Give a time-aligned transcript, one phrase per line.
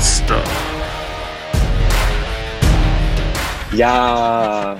[0.00, 0.42] Stuff.
[3.72, 4.78] Ja,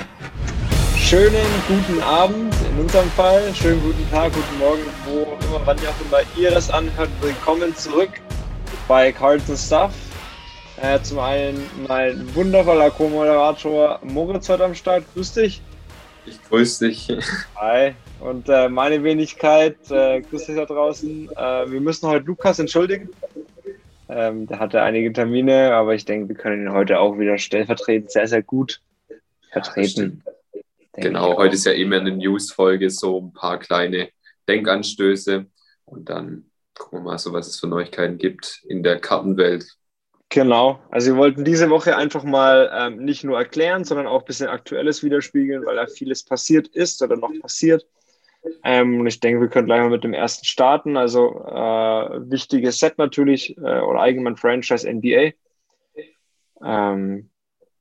[0.97, 1.35] schönen
[1.69, 6.01] guten Abend in unserem Fall, schönen guten Tag, guten Morgen, wo immer, wann ihr auch
[6.07, 7.11] immer ihr das anhört.
[7.21, 8.11] Willkommen zurück
[8.89, 9.93] bei Carlton Stuff.
[10.81, 15.05] Äh, zum einen mein wundervoller Co-Moderator Moritz heute am Start.
[15.13, 15.61] Grüß dich.
[16.25, 17.09] Ich grüße dich.
[17.57, 17.95] Hi.
[18.21, 21.31] Und äh, meine Wenigkeit, äh, grüß dich da draußen.
[21.37, 23.09] Äh, wir müssen heute Lukas entschuldigen.
[24.11, 28.11] Ähm, der hatte einige Termine, aber ich denke, wir können ihn heute auch wieder stellvertretend
[28.11, 28.81] sehr, sehr gut
[29.53, 30.23] vertreten.
[30.95, 34.09] Genau, heute ist ja immer eine News-Folge, so ein paar kleine
[34.49, 35.47] Denkanstöße
[35.85, 39.65] und dann gucken wir mal so, was es für Neuigkeiten gibt in der Kartenwelt.
[40.29, 44.27] Genau, also wir wollten diese Woche einfach mal ähm, nicht nur erklären, sondern auch ein
[44.27, 47.85] bisschen Aktuelles widerspiegeln, weil da vieles passiert ist oder noch passiert.
[48.65, 50.97] Ähm, und ich denke, wir können gleich mal mit dem ersten starten.
[50.97, 55.33] Also äh, wichtiges Set natürlich äh, oder allgemein Franchise NBA.
[56.63, 57.31] Ähm,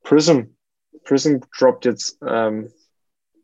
[0.04, 0.42] Prism.
[1.04, 2.18] Prism droppt jetzt.
[2.26, 2.72] Ähm,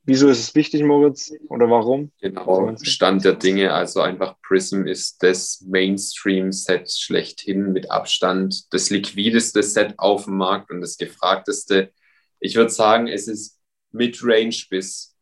[0.03, 1.33] wieso ist es wichtig, Moritz?
[1.49, 2.11] Oder warum?
[2.21, 3.73] Genau, Stand der Dinge.
[3.73, 8.73] Also einfach Prism ist das Mainstream-Set schlechthin mit Abstand.
[8.73, 11.91] Das liquideste Set auf dem Markt und das gefragteste.
[12.39, 13.59] Ich würde sagen, es ist
[13.91, 15.14] Midrange bis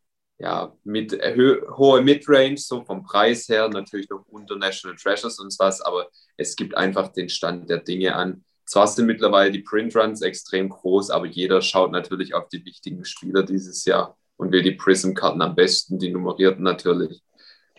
[0.44, 5.80] ja, mit hohe Midrange, so vom Preis her, natürlich noch unter National Treasures und was,
[5.80, 8.44] aber es gibt einfach den Stand der Dinge an.
[8.66, 13.44] Zwar sind mittlerweile die Printruns extrem groß, aber jeder schaut natürlich auf die wichtigen Spieler
[13.44, 17.22] dieses Jahr und will die Prism-Karten am besten, die nummerierten natürlich.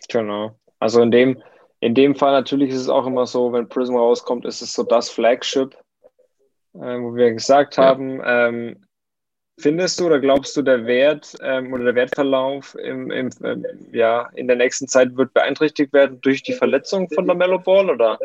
[0.09, 0.59] Genau.
[0.79, 1.43] Also in dem,
[1.81, 4.81] in dem Fall natürlich ist es auch immer so, wenn Prism rauskommt, ist es so
[4.81, 5.75] das Flagship,
[6.73, 8.85] äh, wo wir gesagt haben, ähm,
[9.57, 14.29] Findest du oder glaubst du, der Wert ähm, oder der Wertverlauf im, im, ähm, ja,
[14.35, 18.19] in der nächsten Zeit wird beeinträchtigt werden durch die Verletzung von der Mellow Ball oder?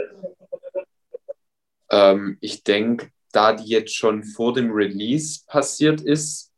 [1.89, 6.53] Ähm, ich denke, da die jetzt schon vor dem Release passiert ist,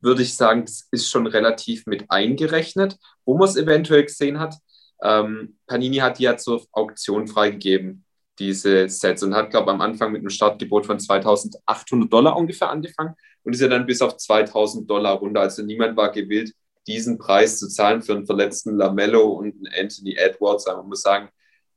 [0.00, 2.98] würde ich sagen, das ist schon relativ mit eingerechnet.
[3.24, 4.56] Wo man es eventuell gesehen hat,
[5.02, 8.04] ähm, Panini hat die ja zur Auktion freigegeben,
[8.40, 12.70] diese Sets, und hat, glaube ich, am Anfang mit einem Startgebot von 2800 Dollar ungefähr
[12.70, 13.14] angefangen
[13.46, 15.40] und ist ja dann bis auf 2000 Dollar runter.
[15.40, 16.52] Also niemand war gewillt,
[16.88, 20.66] diesen Preis zu zahlen für einen verletzten Lamello und einen Anthony Edwards.
[20.66, 21.28] Aber man muss sagen,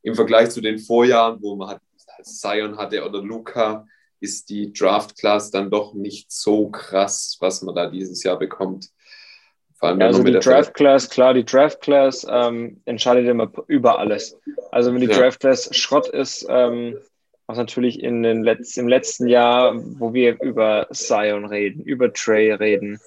[0.02, 1.82] im Vergleich zu den Vorjahren, wo man halt
[2.24, 3.86] Zion hatte oder Luca,
[4.20, 8.90] ist die Draft Class dann doch nicht so krass, was man da dieses Jahr bekommt.
[9.76, 14.00] Vor allem, ja, also die Draft Class, klar, die Draft Class ähm, entscheidet immer über
[14.00, 14.38] alles.
[14.72, 15.18] Also wenn die ja.
[15.18, 16.98] Draft Class Schrott ist, ähm,
[17.50, 22.54] was natürlich in den Letz-, im letzten Jahr, wo wir über Zion reden, über Trey
[22.54, 23.00] reden,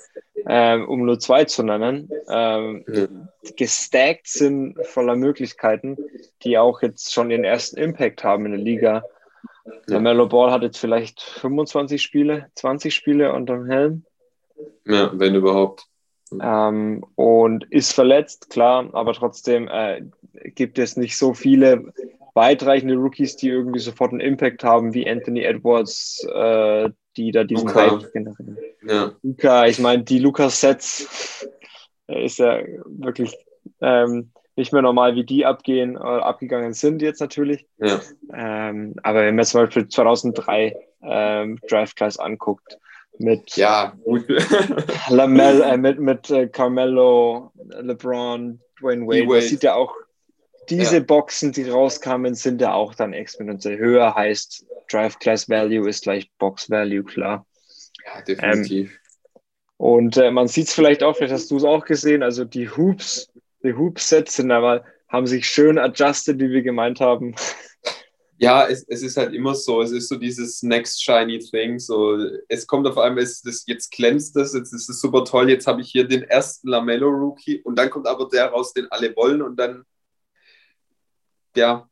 [0.49, 3.07] ähm, um nur zwei zu nennen, ähm, ja.
[3.57, 5.97] gestackt sind voller Möglichkeiten,
[6.43, 9.05] die auch jetzt schon den ersten Impact haben in der Liga.
[9.89, 10.01] Ja.
[10.01, 14.05] Mellow Ball hat jetzt vielleicht 25 Spiele, 20 Spiele unterm Helm.
[14.85, 15.87] Ja, wenn überhaupt.
[16.41, 20.03] Ähm, und ist verletzt, klar, aber trotzdem äh,
[20.57, 21.93] gibt es nicht so viele
[22.35, 27.69] weitreichende Rookies, die irgendwie sofort einen Impact haben, wie Anthony Edwards, äh, die da diesen
[27.69, 27.91] Luka.
[27.91, 28.59] Hype generieren.
[28.87, 29.13] Ja.
[29.23, 31.47] Luca, ich meine, die Lukas-Sets
[32.07, 33.37] ist ja wirklich
[33.81, 37.67] ähm, nicht mehr normal, wie die abgehen, äh, abgegangen sind jetzt natürlich.
[37.79, 38.01] Ja.
[38.33, 42.79] Ähm, aber wenn man zum Beispiel 2003 ähm, Drive Class anguckt,
[43.19, 44.25] mit ja, gut.
[45.11, 49.41] Lamel, äh, mit, mit äh, Carmelo, LeBron, Dwayne Wade, Wade.
[49.41, 49.95] das sieht ja auch
[50.71, 51.03] diese ja.
[51.03, 56.31] Boxen, die rauskamen, sind ja auch dann exponentiell höher, heißt Drive Class Value ist gleich
[56.39, 57.47] Box Value, klar.
[58.05, 58.91] Ja, definitiv.
[58.91, 58.99] Ähm,
[59.77, 62.69] und äh, man sieht es vielleicht auch, vielleicht hast du es auch gesehen, also die
[62.69, 63.33] Hoops,
[63.65, 67.35] die Hoop-Sets sind aber, haben sich schön adjusted, wie wir gemeint haben.
[68.39, 72.19] Ja, es, es ist halt immer so, es ist so dieses next shiny thing, so,
[72.49, 75.69] es kommt auf einmal, es, das, jetzt glänzt das, jetzt ist es super toll, jetzt
[75.69, 79.43] habe ich hier den ersten Lamello-Rookie und dann kommt aber der raus, den alle wollen
[79.43, 79.85] und dann
[81.57, 81.89] ja,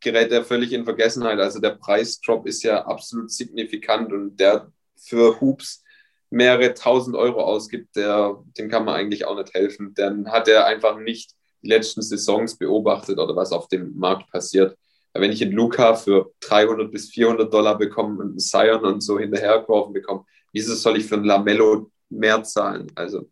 [0.00, 1.38] gerät er völlig in Vergessenheit.
[1.38, 5.82] Also der Preisdrop ist ja absolut signifikant und der für Hoops
[6.30, 9.92] mehrere tausend Euro ausgibt, der, dem kann man eigentlich auch nicht helfen.
[9.94, 11.32] Dann hat er einfach nicht
[11.62, 14.76] die letzten Saisons beobachtet oder was auf dem Markt passiert.
[15.14, 19.18] Wenn ich einen Luca für 300 bis 400 Dollar bekomme und einen Sion und so
[19.18, 22.90] hinterhergeworfen bekomme, wieso soll ich für einen Lamello mehr zahlen?
[22.94, 23.28] Also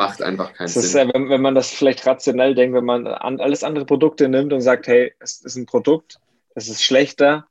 [0.00, 1.08] macht einfach keinen das Sinn.
[1.08, 4.52] Ist, wenn, wenn man das vielleicht rationell denkt, wenn man an, alles andere Produkte nimmt
[4.52, 6.18] und sagt, hey, es ist ein Produkt,
[6.54, 7.46] das ist schlechter,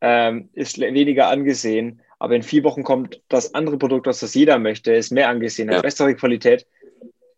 [0.00, 4.58] ähm, ist weniger angesehen, aber in vier Wochen kommt das andere Produkt, was das jeder
[4.58, 6.66] möchte, ist mehr angesehen, hat bessere Qualität.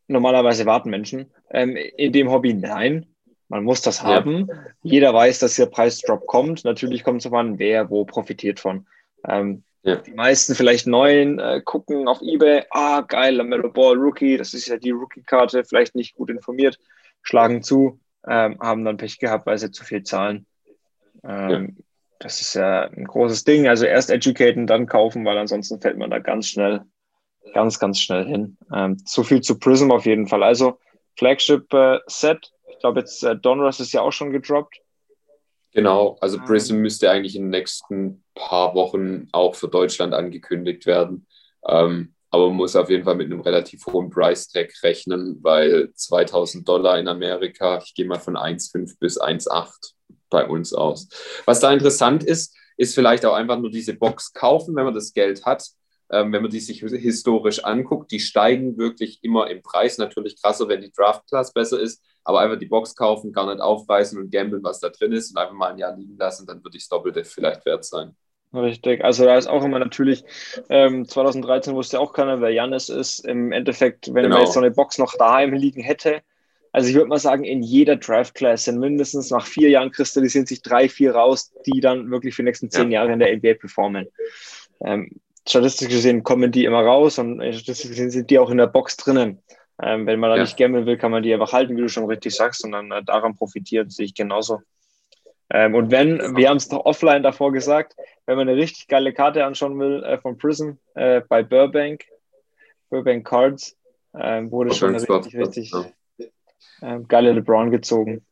[0.08, 1.30] Normalerweise warten Menschen.
[1.50, 3.06] Ähm, in dem Hobby nein.
[3.48, 4.46] Man muss das haben.
[4.46, 4.54] Ja.
[4.82, 6.64] Jeder weiß, dass hier Preisdrop kommt.
[6.64, 8.86] Natürlich kommt es an, wer wo profitiert von.
[9.26, 9.96] Ähm, ja.
[9.96, 14.68] Die meisten vielleicht neuen äh, gucken auf Ebay, ah geil, Lamello Ball Rookie, das ist
[14.68, 16.78] ja die Rookie-Karte, vielleicht nicht gut informiert,
[17.22, 20.46] schlagen zu, ähm, haben dann Pech gehabt, weil sie zu viel zahlen.
[21.24, 21.84] Ähm, ja.
[22.18, 23.66] Das ist ja ein großes Ding.
[23.66, 26.82] Also erst educaten, dann kaufen, weil ansonsten fällt man da ganz schnell,
[27.54, 28.58] ganz, ganz schnell hin.
[28.72, 30.42] Ähm, so viel zu Prism auf jeden Fall.
[30.42, 30.78] Also
[31.16, 32.52] Flagship äh, Set.
[32.70, 34.80] Ich glaube jetzt äh, Donruss ist ja auch schon gedroppt.
[35.72, 36.44] Genau, also ah.
[36.44, 41.26] Prism müsste eigentlich in den nächsten paar Wochen auch für Deutschland angekündigt werden.
[41.66, 45.92] Ähm, aber man muss auf jeden Fall mit einem relativ hohen Price Tag rechnen, weil
[45.94, 49.94] 2000 Dollar in Amerika, ich gehe mal von 1,5 bis 1,8
[50.28, 51.08] bei uns aus.
[51.44, 55.12] Was da interessant ist, ist vielleicht auch einfach nur diese Box kaufen, wenn man das
[55.12, 55.68] Geld hat.
[56.12, 59.98] Ähm, wenn man die sich historisch anguckt, die steigen wirklich immer im Preis.
[59.98, 63.62] Natürlich krasser, wenn die Draft Class besser ist, aber einfach die Box kaufen, gar nicht
[63.62, 66.62] aufreißen und gamblen, was da drin ist und einfach mal ein Jahr liegen lassen, dann
[66.64, 68.16] würde ich das Doppelte vielleicht wert sein.
[68.52, 70.24] Richtig, also da ist auch immer natürlich,
[70.68, 73.20] ähm, 2013 wusste auch keiner, wer Janis ist.
[73.20, 74.36] Im Endeffekt, wenn genau.
[74.36, 76.22] man jetzt so eine Box noch daheim liegen hätte,
[76.72, 80.46] also ich würde mal sagen, in jeder Draft Class sind mindestens nach vier Jahren kristallisieren
[80.46, 83.00] sich drei, vier raus, die dann wirklich für die nächsten zehn ja.
[83.00, 84.06] Jahre in der NBA performen.
[84.84, 88.66] Ähm, statistisch gesehen kommen die immer raus und statistisch gesehen sind die auch in der
[88.66, 89.42] Box drinnen.
[89.82, 90.42] Ähm, wenn man da ja.
[90.42, 92.90] nicht gambeln will, kann man die einfach halten, wie du schon richtig sagst, und dann
[92.90, 94.60] äh, daran profitieren, sehe ich genauso.
[95.50, 99.12] Ähm, und wenn, wir haben es doch offline davor gesagt, wenn man eine richtig geile
[99.12, 102.04] Karte anschauen will äh, von Prism äh, bei Burbank,
[102.90, 103.76] Burbank Cards,
[104.14, 105.72] ähm, wurde schon eine richtig, richtig,
[106.82, 108.24] ähm, geile LeBron gezogen.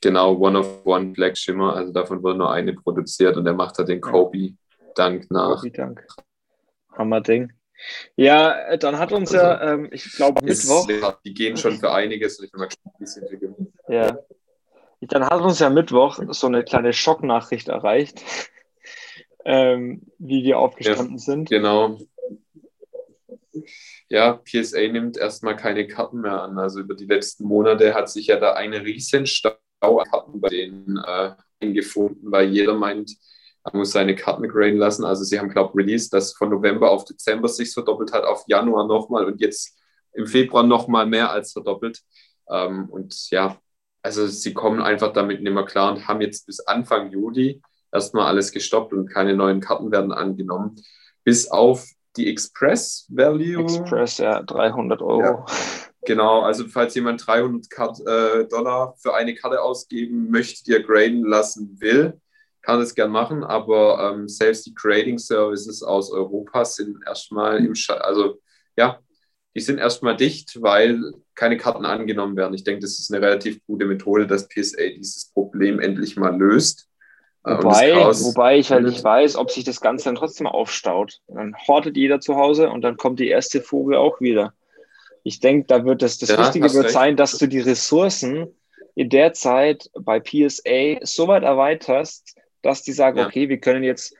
[0.00, 3.78] Genau, One of One Black Shimmer, also davon wurde nur eine produziert und er macht
[3.78, 4.54] da den Kobe
[4.94, 5.60] Dank nach.
[5.60, 6.04] Kobe Dank.
[6.96, 7.52] Hammer-Ding.
[8.16, 10.86] Ja, dann hat uns also, ja, ähm, ich glaube, Mittwoch.
[11.24, 13.54] Die gehen schon für einiges ich bin mal gespannt, wie entwickelt.
[13.88, 14.18] Ja.
[15.00, 18.22] Dann hat uns ja Mittwoch so eine kleine Schocknachricht erreicht,
[19.44, 21.50] ähm, wie wir aufgestanden ja, sind.
[21.50, 21.98] Genau
[24.08, 26.58] ja, PSA nimmt erstmal keine Karten mehr an.
[26.58, 30.48] Also über die letzten Monate hat sich ja da eine riesen Stau an Karten bei
[30.48, 33.16] denen äh, eingefunden, weil jeder meint,
[33.64, 35.04] man muss seine Karten graden lassen.
[35.04, 38.44] Also sie haben, glaube ich, released, dass von November auf Dezember sich verdoppelt hat, auf
[38.46, 39.78] Januar nochmal und jetzt
[40.12, 42.00] im Februar nochmal mehr als verdoppelt.
[42.50, 43.56] Ähm, und ja,
[44.02, 47.62] also sie kommen einfach damit nicht mehr klar und haben jetzt bis Anfang Juli
[47.92, 50.76] erstmal alles gestoppt und keine neuen Karten werden angenommen.
[51.24, 51.86] Bis auf
[52.16, 53.62] die Express Value.
[53.62, 55.22] Express, ja, 300 Euro.
[55.22, 55.46] Ja,
[56.04, 60.82] genau, also falls jemand 300 Kart, äh, Dollar für eine Karte ausgeben möchte, die er
[60.82, 62.20] graden lassen will,
[62.62, 67.74] kann das gern machen, aber ähm, selbst die Grading Services aus Europa sind erstmal im
[67.74, 68.40] Sch also
[68.76, 69.00] ja,
[69.54, 72.54] die sind erstmal dicht, weil keine Karten angenommen werden.
[72.54, 76.88] Ich denke, das ist eine relativ gute Methode, dass PSA dieses Problem endlich mal löst.
[77.44, 81.20] Wobei, wobei ich halt nicht weiß, ob sich das Ganze dann trotzdem aufstaut.
[81.26, 84.54] Dann hortet jeder zu Hause und dann kommt die erste Vogel auch wieder.
[85.24, 88.54] Ich denke, da wird das, das ja, Wichtige wird sein, dass du die Ressourcen
[88.94, 93.26] in der Zeit bei PSA so weit erweiterst, dass die sagen, ja.
[93.26, 94.14] okay, wir können jetzt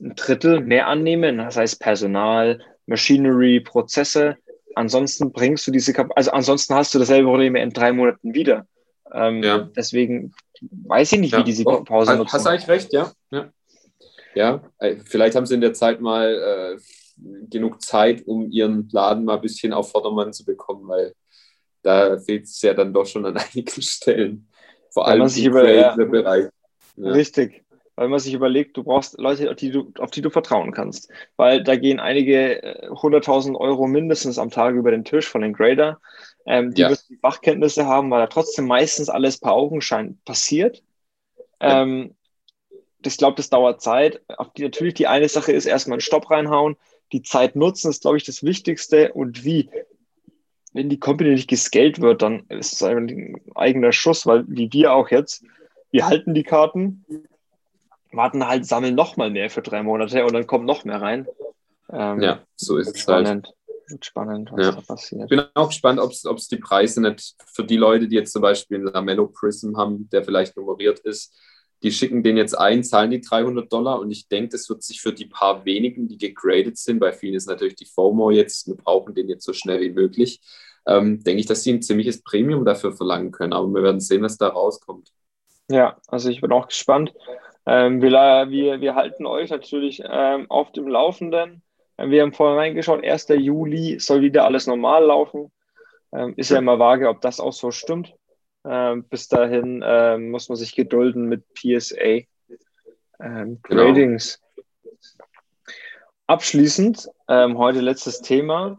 [0.00, 4.36] ein Drittel mehr annehmen, das heißt Personal, Machinery, Prozesse.
[4.74, 8.66] Ansonsten bringst du diese, also ansonsten hast du dasselbe Problem in drei Monaten wieder.
[9.12, 9.58] Ähm, ja.
[9.76, 11.38] Deswegen weiß ich nicht, ja.
[11.38, 12.32] wie die sie oh, Pause nutzen.
[12.32, 13.12] Hast eigentlich recht, ja.
[13.30, 13.50] ja.
[14.34, 16.80] Ja, äh, vielleicht haben sie in der Zeit mal äh,
[17.50, 21.14] genug Zeit, um ihren Laden mal ein bisschen auf Vordermann zu bekommen, weil
[21.82, 24.48] da fehlt es ja dann doch schon an einigen Stellen.
[24.90, 26.48] Vor allem im über, ja, Bereich.
[26.96, 27.10] Ja.
[27.10, 27.64] Richtig.
[27.94, 31.10] Weil man sich überlegt, du brauchst Leute, auf die du, auf die du vertrauen kannst.
[31.36, 35.52] Weil da gehen einige 100.000 äh, Euro mindestens am Tag über den Tisch von den
[35.52, 36.00] Grader.
[36.46, 36.88] Ähm, die ja.
[36.88, 40.82] müssen Fachkenntnisse haben, weil da trotzdem meistens alles per Augenschein passiert.
[41.60, 41.82] Ja.
[41.82, 42.14] Ähm,
[43.04, 44.22] ich glaube, das dauert Zeit.
[44.56, 46.76] Die, natürlich die eine Sache ist erstmal einen Stopp reinhauen.
[47.12, 49.12] Die Zeit nutzen ist, glaube ich, das Wichtigste.
[49.12, 49.68] Und wie?
[50.72, 54.94] Wenn die Company nicht gescaled wird, dann ist es ein eigener Schuss, weil wie wir
[54.94, 55.44] auch jetzt,
[55.92, 57.04] wir halten die Karten,
[58.10, 61.26] warten halt, sammeln noch mal mehr für drei Monate und dann kommt noch mehr rein.
[61.90, 63.52] Ähm, ja, so ist es halt
[63.92, 64.72] wird spannend, was ja.
[64.72, 65.22] da passiert.
[65.24, 68.42] Ich bin auch gespannt, ob es die Preise nicht für die Leute, die jetzt zum
[68.42, 71.38] Beispiel einen Lamello Prism haben, der vielleicht nummeriert ist,
[71.82, 75.00] die schicken den jetzt ein, zahlen die 300 Dollar und ich denke, das wird sich
[75.00, 78.76] für die paar wenigen, die gegradet sind, bei vielen ist natürlich die FOMO jetzt, wir
[78.76, 80.40] brauchen den jetzt so schnell wie möglich,
[80.86, 83.52] ähm, denke ich, dass sie ein ziemliches Premium dafür verlangen können.
[83.52, 85.12] Aber wir werden sehen, was da rauskommt.
[85.68, 87.14] Ja, also ich bin auch gespannt.
[87.66, 91.62] Ähm, wir, wir, wir halten euch natürlich ähm, auf dem Laufenden.
[91.96, 93.28] Wir haben vorhin reingeschaut, 1.
[93.28, 95.52] Juli soll wieder alles normal laufen.
[96.12, 98.14] Ähm, ist ja immer vage, ob das auch so stimmt.
[98.64, 102.26] Ähm, bis dahin ähm, muss man sich gedulden mit PSA
[103.20, 103.84] ähm, genau.
[103.84, 104.40] Gradings.
[104.82, 104.96] Genau.
[106.26, 108.76] Abschließend, ähm, heute letztes Thema.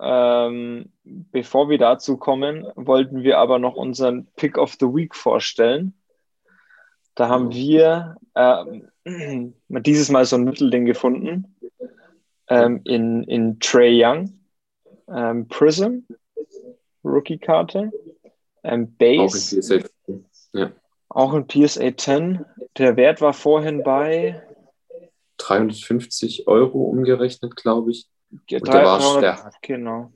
[0.00, 5.94] Ähm, bevor wir dazu kommen, wollten wir aber noch unseren Pick of the Week vorstellen.
[7.14, 8.88] Da haben wir ähm,
[9.68, 11.56] dieses Mal so ein Mittelding gefunden
[12.48, 14.38] ähm, in, in Trey Young,
[15.08, 16.00] ähm, Prism,
[17.04, 17.92] Rookie-Karte,
[18.62, 19.84] ähm, Base, auch in,
[20.30, 20.72] PSA, ja.
[21.08, 22.44] auch in PSA 10.
[22.78, 24.42] Der Wert war vorhin bei
[25.38, 28.08] 350 Euro umgerechnet, glaube ich.
[28.48, 30.12] Ja, 300, der, war, der, genau.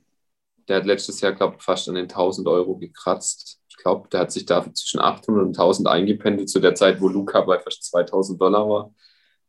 [0.67, 3.61] der hat letztes Jahr, glaube ich, fast an den 1000 Euro gekratzt.
[3.79, 7.07] Ich glaube, der hat sich da zwischen 800 und 1000 eingependelt zu der Zeit, wo
[7.07, 8.93] Luca bei fast 2000 Dollar war.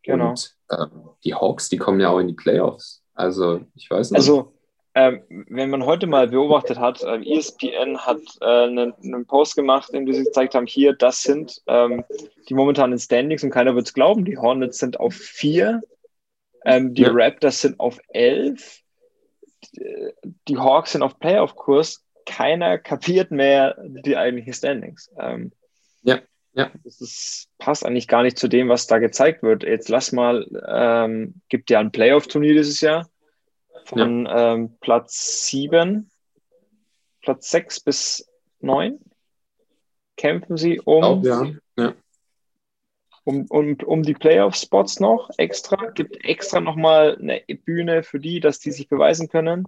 [0.05, 0.31] Genau.
[0.31, 0.87] Und äh,
[1.25, 3.03] die Hawks, die kommen ja auch in die Playoffs.
[3.13, 4.19] Also, ich weiß nicht.
[4.19, 4.55] Also,
[4.95, 9.91] ähm, wenn man heute mal beobachtet hat, äh, ESPN hat äh, einen, einen, Post gemacht,
[9.91, 12.05] in dem sie gezeigt haben, hier, das sind ähm,
[12.49, 15.83] die momentanen Standings und keiner wird es glauben, die Hornets sind auf vier,
[16.65, 17.11] ähm, die ja.
[17.13, 18.81] Raptors sind auf elf,
[19.73, 25.11] die Hawks sind auf Playoff-Kurs, keiner kapiert mehr die eigentlichen Standings.
[25.19, 25.53] Ähm,
[26.03, 26.21] ja,
[26.53, 26.71] ja.
[26.85, 29.65] Das ist, passt eigentlich gar nicht zu dem, was da gezeigt wird.
[29.65, 33.11] Jetzt lass mal, ähm, gibt ja ein Playoff-Turnier dieses Jahr
[33.85, 34.55] von ja.
[34.55, 36.09] ähm, Platz 7,
[37.21, 39.01] Platz 6 bis 9
[40.17, 41.51] kämpfen sie um, oh, ja.
[41.79, 41.95] Ja.
[43.25, 45.91] um, um, um die Playoff-Spots noch extra.
[45.91, 49.67] Gibt extra nochmal eine Bühne für die, dass die sich beweisen können.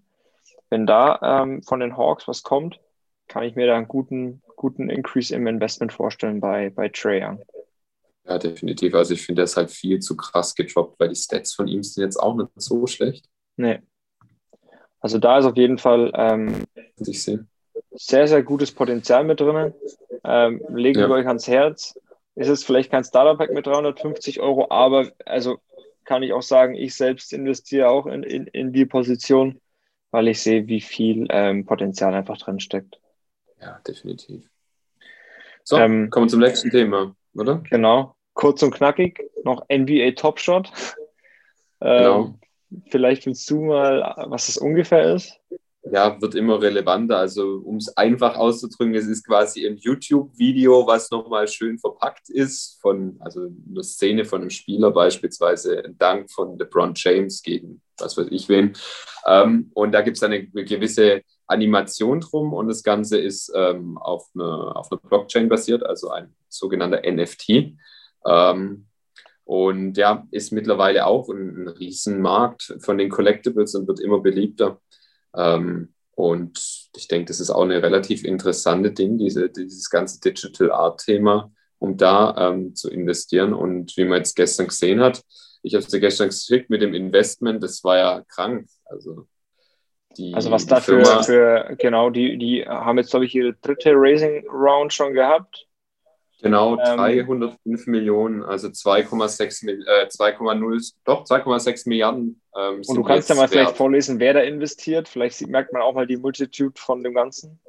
[0.73, 2.81] Wenn da ähm, von den Hawks was kommt,
[3.29, 7.45] kann ich mir da einen guten, guten Increase im Investment vorstellen bei, bei Trae Young.
[8.27, 8.95] Ja, definitiv.
[8.95, 11.83] Also ich finde, der ist halt viel zu krass gedroppt, weil die Stats von ihm
[11.83, 13.27] sind jetzt auch nicht so schlecht.
[13.59, 13.81] Nee.
[15.01, 16.65] Also da ist auf jeden Fall ähm,
[17.91, 19.75] sehr, sehr gutes Potenzial mit drin.
[20.25, 21.07] Ähm, legen ja.
[21.07, 22.01] wir euch ans Herz.
[22.35, 25.59] Ist es vielleicht kein Starter-Pack mit 350 Euro, aber also
[26.07, 29.61] kann ich auch sagen, ich selbst investiere auch in, in, in die Position,
[30.13, 33.01] weil ich sehe, wie viel ähm, Potenzial einfach drin steckt.
[33.61, 34.49] Ja, definitiv.
[35.65, 37.63] So, ähm, kommen wir zum nächsten Thema, oder?
[37.71, 38.15] Genau.
[38.35, 40.71] Kurz und knackig, noch NBA Top Shot.
[41.81, 42.27] genau.
[42.27, 42.39] Ähm,
[42.89, 45.39] Vielleicht willst du mal, was das ungefähr ist?
[45.91, 47.19] Ja, wird immer relevanter.
[47.19, 52.79] Also, um es einfach auszudrücken, es ist quasi ein YouTube-Video, was nochmal schön verpackt ist,
[52.81, 58.17] von, also eine Szene von einem Spieler, beispielsweise ein Dank von LeBron James gegen was
[58.17, 58.75] weiß ich wen.
[59.27, 63.99] Ähm, und da gibt es eine, eine, gewisse Animation drum und das Ganze ist ähm,
[63.99, 67.77] auf, eine, auf einer Blockchain basiert, also ein sogenannter NFT.
[68.27, 68.87] Ähm,
[69.45, 74.81] und ja, ist mittlerweile auch ein, ein Riesenmarkt von den Collectibles und wird immer beliebter.
[75.35, 80.71] Ähm, und ich denke, das ist auch eine relativ interessante Ding, diese, dieses ganze Digital
[80.71, 83.55] Art-Thema, um da ähm, zu investieren.
[83.55, 85.23] Und wie man jetzt gestern gesehen hat,
[85.63, 88.69] ich habe es ja gestern geschickt mit dem Investment, das war ja krank.
[88.85, 89.27] Also,
[90.17, 94.47] die, also was dafür, für, genau, die, die haben jetzt, glaube ich, ihre dritte Raising
[94.49, 95.67] Round schon gehabt.
[96.43, 102.43] Genau, 305 ähm, Millionen, also 2,6 äh, 2,0, doch 2,6 Milliarden.
[102.57, 103.51] Ähm, und du kannst ja mal wert.
[103.53, 105.09] vielleicht vorlesen, wer da investiert.
[105.09, 107.61] Vielleicht merkt man auch mal die Multitude von dem Ganzen.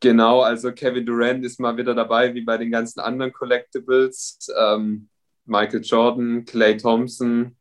[0.00, 4.48] Genau, also Kevin Durant ist mal wieder dabei, wie bei den ganzen anderen Collectibles.
[4.58, 5.08] Ähm,
[5.44, 7.56] Michael Jordan, Clay Thompson,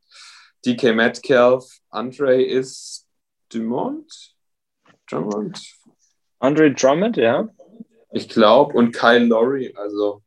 [0.66, 3.08] DK Metcalf, Andre ist
[3.50, 4.36] Dumont?
[5.10, 5.60] Drummond?
[6.40, 7.50] Andre Drummond, ja.
[8.14, 10.22] Ich glaube, und Kyle Lowry, also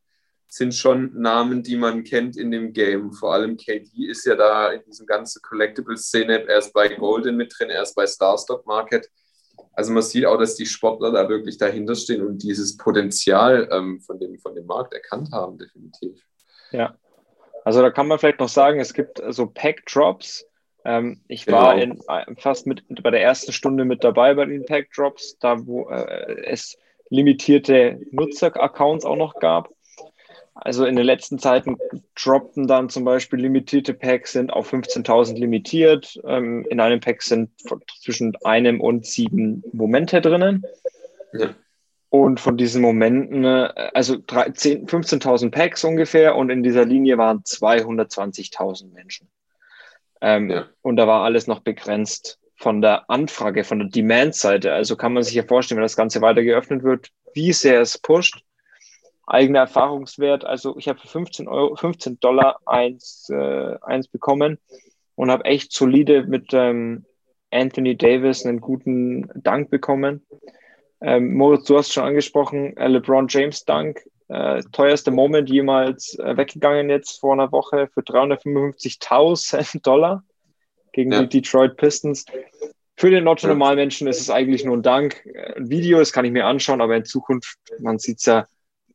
[0.48, 3.12] sind schon Namen, die man kennt in dem Game.
[3.12, 6.46] Vor allem KD ist ja da in diesem ganzen Collectible-Szene.
[6.46, 9.08] Er ist bei Golden mit drin, er ist bei Starstock Market.
[9.72, 14.00] Also man sieht auch, dass die Sportler da wirklich dahinter stehen und dieses Potenzial ähm,
[14.00, 16.22] von, dem, von dem Markt erkannt haben, definitiv.
[16.70, 16.96] Ja,
[17.64, 20.46] also da kann man vielleicht noch sagen, es gibt so Pack-Drops.
[20.84, 21.58] Ähm, ich genau.
[21.58, 25.66] war in, äh, fast mit, bei der ersten Stunde mit dabei bei den Pack-Drops, da
[25.66, 26.76] wo äh, es
[27.08, 29.70] limitierte Nutzer-Accounts auch noch gab.
[30.54, 31.78] Also in den letzten Zeiten
[32.14, 36.20] droppten dann zum Beispiel limitierte Packs sind auf 15.000 limitiert.
[36.24, 37.50] Ähm, in einem Pack sind
[38.00, 40.64] zwischen einem und sieben Momente drinnen.
[41.32, 41.54] Ja.
[42.14, 48.92] Und von diesen Momenten, äh, also 15.000 Packs ungefähr und in dieser Linie waren 220.000
[48.92, 49.28] Menschen.
[50.20, 50.66] Ähm, ja.
[50.80, 54.72] Und da war alles noch begrenzt von der Anfrage, von der Demand-Seite.
[54.72, 57.98] Also kann man sich ja vorstellen, wenn das Ganze weiter geöffnet wird, wie sehr es
[57.98, 58.44] pusht
[59.26, 60.44] eigener Erfahrungswert.
[60.44, 64.58] Also ich habe für 15 Euro, 15 Dollar eins, äh, eins bekommen
[65.16, 67.06] und habe echt solide mit ähm,
[67.50, 70.24] Anthony Davis einen guten Dank bekommen.
[71.04, 76.34] Ähm, Moritz, du hast schon angesprochen, äh, LeBron James Dank, äh, teuerster Moment jemals äh,
[76.34, 80.24] weggegangen jetzt vor einer Woche für 355.000 Dollar.
[80.92, 81.22] gegen ja.
[81.22, 82.24] die Detroit Pistons.
[82.96, 85.28] Für den Otto-Normalmenschen ist es eigentlich nur ein Dank.
[85.56, 88.46] Ein Video, das kann ich mir anschauen, aber in Zukunft, man sieht es ja,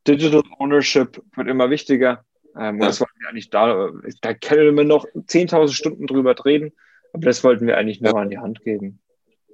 [0.07, 2.25] Digital Ownership wird immer wichtiger.
[2.57, 2.87] Ähm, ja.
[2.87, 6.71] das wollten wir eigentlich da, da können wir noch 10.000 Stunden drüber reden,
[7.13, 8.19] aber das wollten wir eigentlich nur ja.
[8.19, 8.99] an die Hand geben.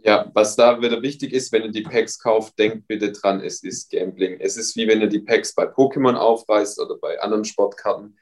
[0.05, 3.63] Ja, was da wieder wichtig ist, wenn ihr die Packs kauft, denkt bitte dran, es
[3.63, 4.39] ist Gambling.
[4.39, 8.15] Es ist wie wenn ihr die Packs bei Pokémon aufreißt oder bei anderen Sportkarten.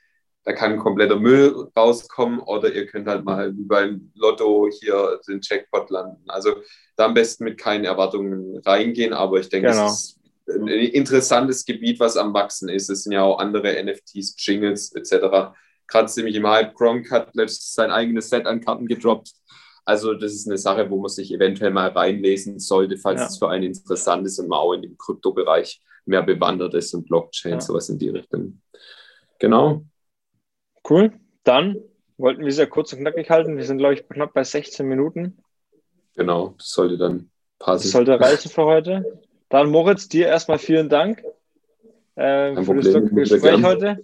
[0.46, 5.42] Da kann kompletter Müll rauskommen oder ihr könnt halt mal wie beim Lotto hier den
[5.44, 6.24] Jackpot landen.
[6.30, 6.56] Also
[6.96, 9.88] da am besten mit keinen Erwartungen reingehen, aber ich denke, genau.
[9.88, 12.90] es ist ein interessantes Gebiet, was am Wachsen ist.
[12.90, 15.54] Es sind ja auch andere NFTs, Jingles etc.
[15.88, 16.75] Gerade ziemlich im Hype.
[16.75, 19.34] Gronk hat letztens sein eigenes Set an Karten gedroppt.
[19.86, 23.28] Also das ist eine Sache, wo man sich eventuell mal reinlesen sollte, falls ja.
[23.28, 27.08] es für einen interessant ist und man auch in dem Kryptobereich mehr bewandert ist und
[27.08, 27.62] Blockchain, ja.
[27.62, 28.62] sowas in die Richtung.
[29.40, 29.84] Genau.
[30.88, 31.12] Cool.
[31.44, 31.78] Dann
[32.18, 33.58] wollten wir es ja kurz und knackig halten.
[33.58, 35.38] Wir sind, glaube ich, knapp bei 16 Minuten.
[36.16, 37.84] Genau, das sollte dann passen.
[37.84, 39.22] Das sollte reichen für heute.
[39.50, 41.24] Dann Moritz, dir erstmal vielen Dank
[42.16, 44.04] äh, für Problem, das Gespräch heute.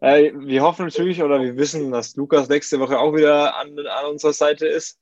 [0.00, 4.10] Äh, wir hoffen natürlich oder wir wissen, dass Lukas nächste Woche auch wieder an, an
[4.10, 4.98] unserer Seite ist.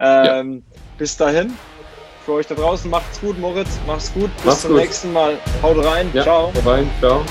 [0.00, 0.80] Ähm, ja.
[0.98, 1.56] Bis dahin,
[2.24, 4.34] für euch da draußen, macht's gut, Moritz, macht's gut.
[4.36, 4.80] Bis macht's zum gut.
[4.80, 5.38] nächsten Mal.
[5.62, 6.10] Haut rein.
[6.12, 6.52] Ja, ciao.
[6.54, 6.90] Haut rein.
[7.00, 7.24] Ciao.